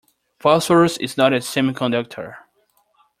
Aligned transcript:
Phosphorus 0.39 0.97
is 0.97 1.15
not 1.15 1.31
a 1.31 1.35
semiconductor. 1.35 2.33